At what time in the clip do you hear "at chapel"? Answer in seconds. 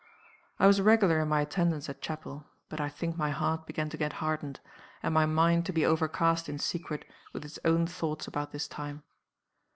1.87-2.47